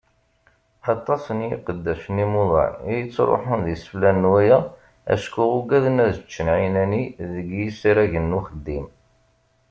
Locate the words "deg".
7.33-7.47